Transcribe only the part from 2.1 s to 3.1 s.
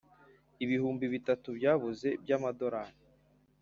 bya madorari